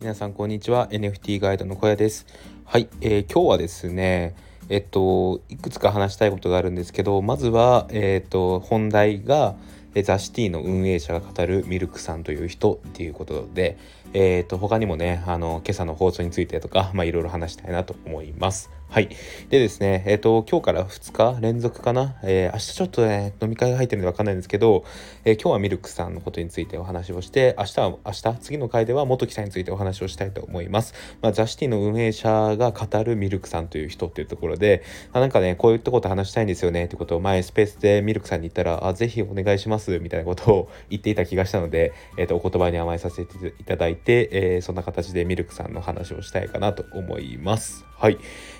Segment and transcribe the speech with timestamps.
[0.00, 0.88] 皆さんこんにちは。
[0.88, 2.24] NFT ガイドの小屋です。
[2.64, 4.34] はい、えー、今日はですね
[4.70, 9.56] えっといくつか話したいことがあるんですけどまずはえっと本題が
[10.02, 13.76] ザ・シティの運営者が語るミルクさんという人っていうことで、
[14.12, 18.70] えー、と他にもねあの今朝の放送についてとかまいろいろ話したいなと思います。
[18.90, 19.08] はい。
[19.50, 24.84] でですね、えっ、ー、と、今日から2日連続かな、えー、明日ちょっとね、飲み会が入ってるんでわかんないんですけど、
[25.24, 30.94] えー、今日はミルクさんのことについてお話をして、明日は、明日、次の回では元木さんについてお話をしたいと思います。
[31.22, 34.82] まあ、ザ・シティの運営者が語るミルクさんという人っていうところで、
[35.12, 47.84] あなんかね、こういったこと話したいんですよねってことを前スペースでミルクさんに言ったら、あ、ぜひお願いしますみたいなことを言っていた気がしたので、えっ、と、お言葉に甘えさせていただいて、えそんな形でミルクさんの話をしたいかなと思います。
[47.96, 48.18] はい。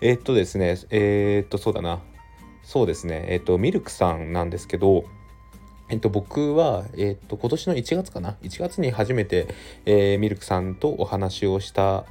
[0.00, 2.00] えー、っとですね、えー、っと、そうだな。
[2.62, 5.04] そうですね、えー、っと、ミルクさんなんですけど、
[5.88, 9.46] えっと、僕は、えっと、今年の1月かな ?1 月に初めて、
[9.84, 12.04] えー、ミルクさんとお話をした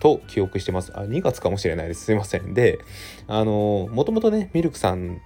[0.00, 0.92] と記憶してます。
[0.94, 2.04] あ、2月かもしれないです。
[2.04, 2.54] すいません。
[2.54, 2.78] で、
[3.26, 5.20] あの、もともとね、ミルクさん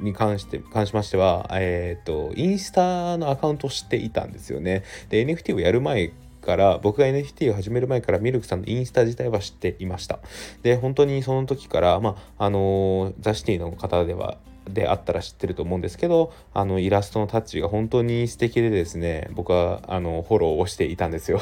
[0.00, 4.82] に関して関しましては、えっ、とインスタのアカウントを知っていたんですよね。
[5.08, 10.18] で NFT をやる前から僕が NFT を始める前からミルクさんのインスタ自体は知っていました。
[10.62, 14.38] で本当にその時からまああのザ・シティの方では
[14.72, 21.40] であったら知ってると思うんですけどあのイラストのタッチが本当に素敵でですね僕はあのフォローをしていたんですよ。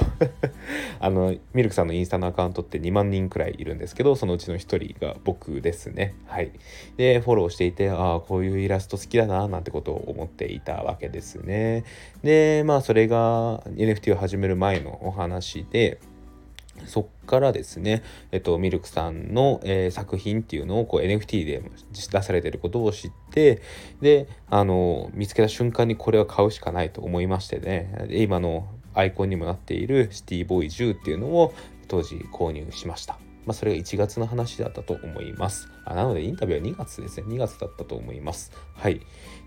[1.00, 6.14] あのミルクさんのインスタのアカウントって2万人くらいいるんですけどそのうちの1人が僕ですね。
[6.26, 6.52] はい。
[6.96, 11.84] でフォローしていてああこういうイラスト好きだななんてことを思っていたわけですね。
[12.22, 15.98] でまあそれが NFT を始める前のお話で
[16.86, 21.62] そっからですね、えっと、ミルクさんの、えー、作品っていうのをこう NFT で
[21.92, 23.62] 出されてることを知って
[24.00, 31.54] であの見つけた瞬間にこれは買うしかないと思いましてね今のアイコンにもなっているシティボーイ10っていうのを
[31.86, 33.18] 当時購入しました。
[33.48, 35.70] まあ、それが1月の話だったと思います。
[35.86, 37.27] あなので、インタビューは2月ですね。
[37.28, 38.52] 2月だったと思います。
[38.74, 39.00] はい。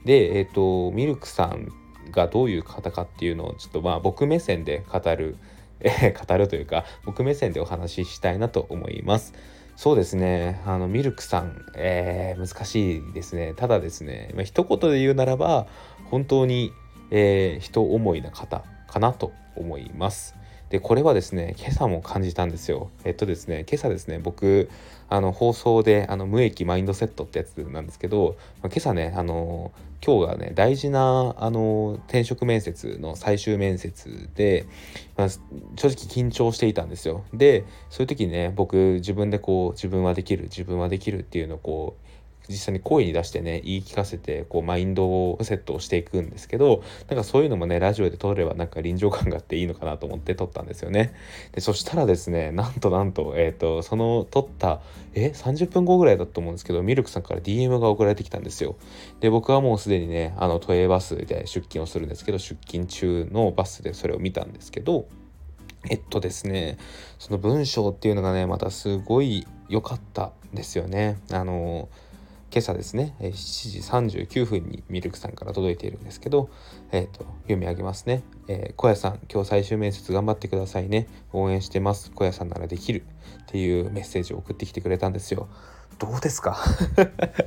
[0.05, 1.67] で、えっ、と、ミルクさん
[2.09, 5.37] がどういう方かっていうのを、ちょっとまあ、僕目線で語る
[5.83, 9.33] えー、語るというか僕目線でお話ししたいなと思います。
[9.75, 15.65] そうですねあのミルクさん、えー、難しいですねただですね、まあ、一言で言うならば
[16.11, 16.71] 本当に、
[17.09, 20.35] えー、人思いな方かなと思います。
[20.71, 22.89] でこれはですね今朝も感じたんですよ。
[23.03, 24.69] えっとですね今朝ですね僕
[25.09, 29.73] あの放送であの無益マインドセットってやつなんですけど、まあ、今朝ねあの
[30.03, 34.65] 今日がね大事なあの転職面接の最終面接で、
[35.17, 35.39] まあ、正
[35.89, 37.25] 直緊張していたんですよ。
[37.33, 42.10] でそういう時にね僕自分でこう自分はできる自分はできるっていうのをこう
[42.49, 51.13] 実際に声に出してね言い聞かせてこうマインドをセットをしていくんですけどなんかそういうのもねラジオで撮ればなんか臨場感があっていいのかなと思って撮ったんですよね。
[51.53, 54.81] でそしたらですねなんとなんと,、えーと、その撮った
[55.13, 58.75] え30分後ぐらいだと思うんですけどミルクさんから DM が送られてきたんですよ。
[59.19, 65.07] で僕はもうすでにねあの都営バスで出勤をするんですけど出勤中のバスでそれを見たんですけど
[65.89, 66.77] えっとですね
[67.17, 71.17] その文章っていうのがねまたすごい良かったですよね。
[71.31, 71.89] あの
[72.53, 73.31] 今朝ですね、7
[74.11, 76.49] 時39分にミルクさんから届いているんですけど、
[76.91, 81.07] えーと、読み上げますね、えー、小屋さん、今日最終面接頑張ってくださいね。
[81.31, 82.11] 応援してます。
[82.11, 83.03] 小屋さんならできる。
[83.43, 85.47] っていうメッセージを送ってきてくれたんですよ。
[85.97, 86.57] どうですか？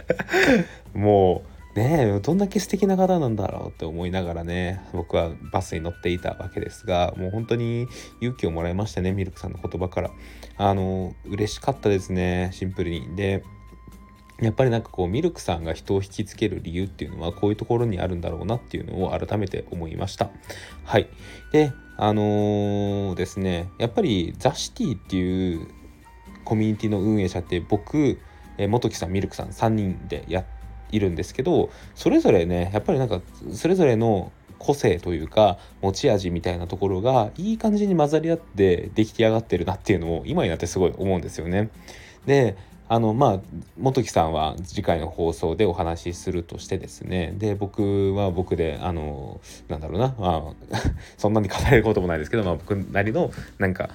[0.95, 1.43] も
[1.77, 7.89] うねどんだけ素敵な方なんだろうって思いながらね僕はバスに乗っていたわけですがもう本当に
[8.21, 10.11] 勇気をもらいましたねミルクさんの言葉から
[10.57, 13.43] あの嬉しかったですねシンプルにで
[14.41, 20.31] やっぱりなんかこうミルクさんが人を引きつける理由っていうのはこういうところにあるんだろうなっていうのを改めて思いました。
[20.84, 21.09] はい。
[21.53, 25.69] で、あのー、ですね、やっぱりザ・シティっていう
[26.44, 28.19] コミュニティの運営者って僕、
[28.59, 30.44] え元木さん、ミルクさん3人でや
[30.91, 33.21] いるんですけど、それぞれね、やっぱりなんか
[33.53, 41.70] それぞれの個性というか持ち味みたいなところがいい感じに混ざり合って出来上がってるなっていうのを今になってすごい思うんですよね。
[42.25, 42.56] で
[42.89, 43.41] あのまあ
[43.83, 47.35] 本木さんは次回の放送でお話しするとしてですね。
[47.39, 50.79] で僕は僕であのなんだろうな、まあ、
[51.17, 53.91] そんなに語れることもないですけど、まあ、僕なりのなんか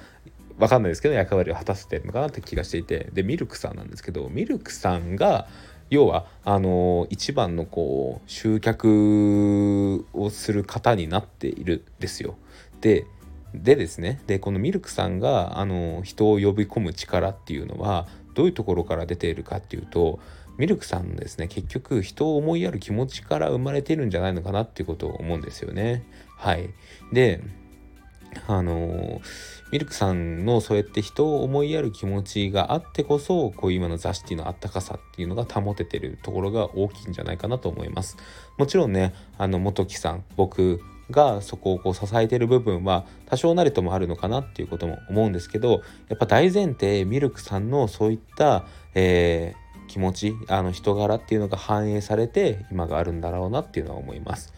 [0.58, 3.08] わかんないですけど役割を果たせてるのかなって気がしていて。
[3.12, 5.46] でミルクさんなんですけどミルクさんが
[5.88, 12.36] 要はあの一番のこう集客をする方になっているんですよ。
[12.80, 13.06] で
[13.54, 14.20] でですね。
[14.26, 18.06] でこのミルクさんがあの人を呼び込む力っていうのは
[18.40, 20.18] どういうところから出ているかっていうと
[20.56, 26.06] ミルクさんですね結局人を思いやる気持ちから生まれてるんじゃないのかなっていうことを思うんですよね。
[26.38, 26.70] はい、
[27.12, 27.42] で
[28.46, 29.20] あの
[29.72, 38.16] ミルクさんのそうやって人を思いやる気持ちがあってこそこういう今のザシティのあったかさっていうのが保ててるところが大きいんじゃないかなと思います
[38.56, 48.64] もちろんねあの元木さん僕がそこをこう支えてる部分は多少なりともあるのかなっていうことも思うんですけどやっぱ大前提ミルクさんのそういった、
[48.94, 54.52] えー、気持ちあの人柄っていうのが反映されて今があるんだろうなっていうのは思います。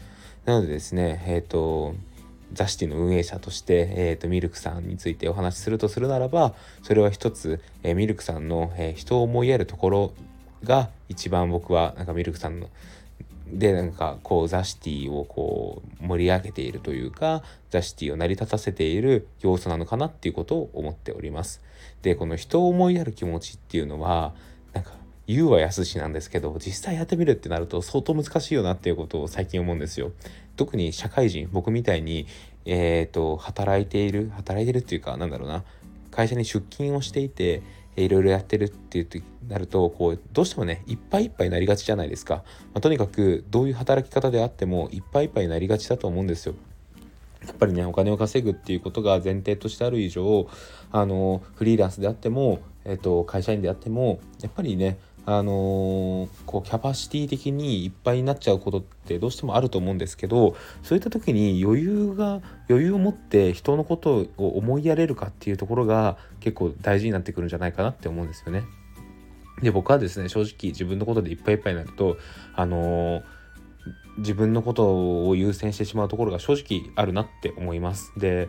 [0.45, 1.95] なのでですねえっ、ー、と
[2.53, 10.13] ザシティの運営者として、えーと、ミルクさんについてお話しするとするならばそれは一つ、えー、ミルクさんの、えー、人を思いやるところ
[10.65, 12.69] が一番僕はなんかミルクさんの
[13.53, 21.63] でなんかこうザシティをこう盛り上げているというかザシティを成り立たせている要素なのかなっていうことを思っております。
[22.01, 24.33] でこの人を思いやる気持ちっていうのは
[24.73, 24.93] なんか
[25.27, 30.13] 言うは易しなんですけど実際やってみるってなると相当難しいよなっていうことを最近思うんですよ。
[30.57, 32.27] 特に社会人僕みたいに、
[32.65, 35.65] えーと、働いている働いてるっていうかなんだろうな
[36.11, 37.63] 会社に出勤をしていて
[37.97, 39.19] いろいろやってるっていうと
[39.49, 42.43] なるとこうどうしてもねいっぱいいっぱいになりがちじゃないですか、ま
[42.77, 46.55] あ、とにかくどういう働き方であってもいっぱいいっぱいになりがちだと思うんですよ。
[47.47, 50.49] やっぱりねお金を稼ぐっていうことが前提としてある以上
[50.93, 68.65] あのフリーランスであっても、えっと、会社員であってもやっぱりねあのー、こうキャパシティ的にいっぱいになっちゃうことってどうしてもあると思うんですけどそういった時に余裕が余裕を持って人のことを思いやれるかっていうところが結構大事になってくるんじゃないかなって思うんですよね。
[69.63, 72.17] で僕はですね正直自分のことでいっぱいいっぱいになると
[72.57, 73.23] あのー、
[74.19, 78.13] 自分のことを優先してしまうところが正直あるなって思います。
[78.17, 78.49] で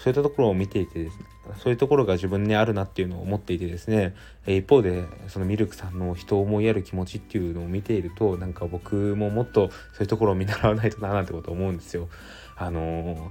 [0.00, 1.26] そういったところを見ていてですね
[1.62, 4.14] そういうところが自分にあるなっていうのを思っていてですね
[4.46, 12.08] 一方でそのミルクさんの人を思いやる気持ちっていうのを見ているとなんか僕ももっとそういうところを見習わないとななんてこと思うんですよ。
[12.56, 13.30] あの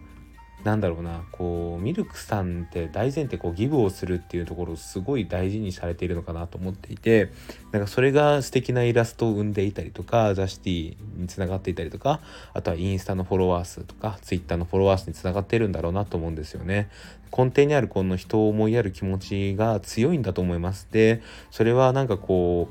[0.64, 7.32] なんだろうなこうミルクさんって大前提こうギブをするっていうところをすごい大事にされているのかなと思っていて
[7.72, 12.20] なんかそれが素敵なイラストを生んでいたりとかザシティにつながっていたりとか
[12.54, 16.90] あとはインスタのフォロワー数とかツイッターのフォロワー数につながってるんだろうなと思うんですよね。
[17.36, 20.88] 根底にあるこの人を思いやる気持ちが強いんだと思います。
[20.92, 21.22] で
[21.52, 22.70] それはなんかこ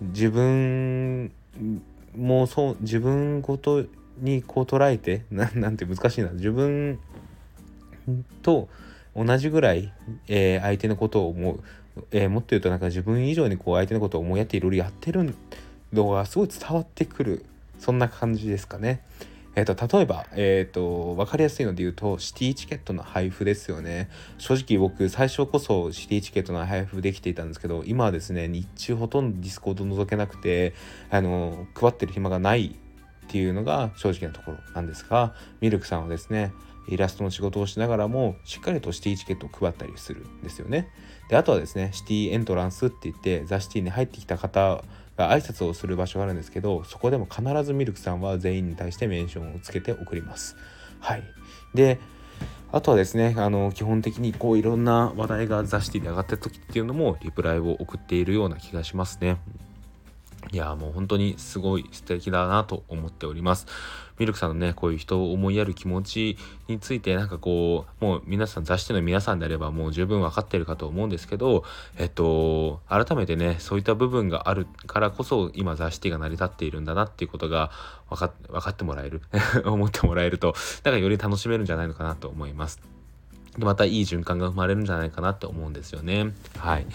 [0.00, 1.32] う自分
[2.16, 3.84] もそう自分ごと
[4.18, 7.00] にこう捉えてなんて難しいな自分
[8.42, 8.68] と
[9.16, 9.92] 同じぐらい、
[10.28, 11.60] えー、相手のことを思う、
[12.10, 15.34] えー、もっと言うとなんか自分以上にこう相手のことを思いやっていろいろやってる
[15.92, 17.44] のがすごい伝わってくる。
[17.78, 19.02] そんな感じですかね。
[19.56, 24.08] えーと、例えば、えーと、分かりやすいので言うとシティチケットの配布ですよね。
[24.38, 30.74] 正直僕最初こそシティチケットの配布できていたんですけど今はですね日中ほとんどディスコード覗けなくて
[31.10, 32.74] あの配ってる暇がない
[33.24, 36.52] っていうのが正直なところなんですがミルクさんはですね
[36.86, 40.90] イラストの仕事をしながらもしっかりとシティチケットを配ったりするんですよね。
[41.30, 44.84] であとはですねシティエントランスって言ってザ・シティに入ってきた方
[45.16, 50.56] が挨拶をする場所があるんですけどそこでも必ずミルクさんは全員に対してメンションをつけて送ります。
[51.00, 51.22] はい、
[51.74, 51.98] で
[52.72, 59.38] あとはですねあの基本的にこういろんな話題がザ・シティで上がった時っていうのもリプライを送っているような気がしますね。
[60.52, 63.66] いやもう本当にすごい素敵だなと思っております。
[64.18, 66.38] ミルクさんのね、こういう人を思いやる気持ち
[66.68, 71.64] について、なんかこう、もう皆さん、雑誌の皆さんであればもう十分分かってるかと思うんですけど、
[71.98, 77.72] えっと、改めてね、そういった部分があるからこそ、今雑誌が成り立っているんだなっていうことが
[78.08, 79.22] 分か分かってもらえる、
[79.66, 82.93] 思ってもらえると、だからより楽しめるんじゃないのかなと思います。
[83.58, 86.32] またいい循環が生まれるんじゃないかなって思うんですよね。
[86.58, 86.86] はい。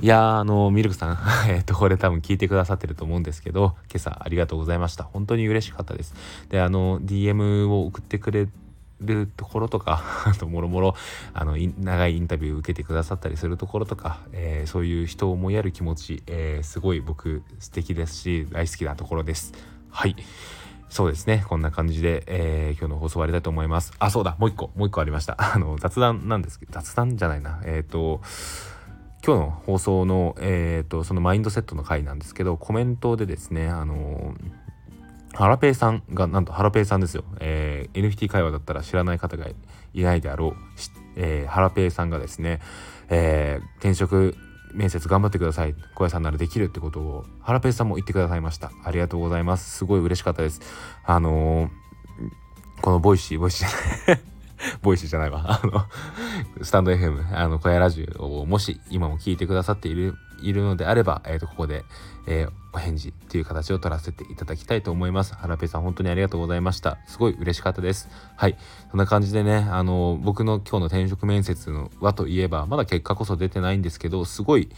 [0.00, 5.04] いやあの、ミルクさん、 えっと、これ多分聞いてくださってると思うんですけど、今朝ありがとうございました。
[5.04, 6.14] 本当に嬉しかったです。
[6.48, 8.48] で、あの、DM を送ってくれ
[9.00, 10.96] るところとか、 あと、もろもろ、
[11.32, 19.52] あの、長いインタビュー受けてくださったりするところとか、えー、そういう人を思いやる気持ち、えー、すごい僕素敵ですし、大好きなところです。
[19.90, 20.16] はい。
[20.88, 21.44] そうですね。
[21.48, 23.92] こんな感じで、えー、今日の放送終わりたいと思います。
[23.98, 24.36] あ、そうだ。
[24.38, 25.36] もう一個、もう一個ありました。
[25.54, 27.60] あの、雑談なんですけど、雑談じゃないな。
[27.64, 28.20] えっ、ー、と、
[29.26, 34.34] 今日の放送の、えっ、ー、と、そのマインドセットの回なんですけど、コメントでですね、あの
[35.34, 37.24] ハラペイさんが、なんとハラペイさんですよ。
[37.40, 39.46] えー、NFT 会話だったら知らない方が
[39.92, 40.54] いないであろう、
[41.16, 42.60] えー、ハラペイさんがですね、
[43.08, 44.36] えー、転職
[44.74, 45.74] 面接頑張ってください。
[45.94, 48.72] 小屋さんならできるってことをハラペイさんも言ってくださいました。
[48.84, 49.78] ありがとうございます。
[49.78, 50.60] すごい嬉しかったです。
[51.04, 54.33] あのー、このボイシーボイシー
[54.82, 55.44] ボイシーじゃないわ。
[55.62, 55.86] あの、
[56.62, 61.84] スタンド FM、あの、小屋ラジオをもし今も聞いてくださっている、いるのであれば、えっ、ー、と、ここで、
[62.26, 65.34] えー、お返事っていう形を取らせていただきたいと思います。
[65.34, 66.98] ハラペイさん、本当にありがとうございました。
[67.06, 68.08] すごい嬉しかったです。
[68.36, 68.56] はい。
[68.90, 74.68] そんな感じでね、あの、僕の今日の転職面接のはといえば、まだ結果こそ出てないんですけど、すごい、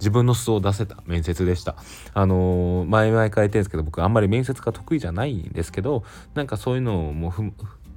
[0.00, 1.76] 自分の素を出せた面接でした。
[2.14, 7.32] あのー、前々から言ってるんですけど、僕あんまり面接が得意じゃないんですけど、なんかそういうのも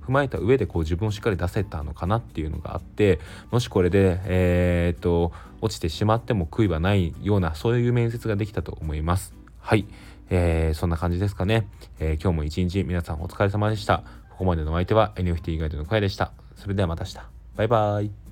[0.08, 3.20] 踏まえた上でこう自分をしっかり出せたのかなっていうのがあって
[3.52, 9.34] もしこれで、えー、っと落ちてしまっても悔いはないようなそういう面接ができたと思います。
[9.60, 9.86] はい、
[10.30, 11.68] えー、そんな感じですかね、
[12.00, 14.04] えー、今日も一日皆さんお疲れ様でした。
[14.30, 16.32] ここまでのお相手は NFT ガイドの声でした。
[16.56, 17.18] それではまた明日。
[17.56, 18.27] バイバーイ。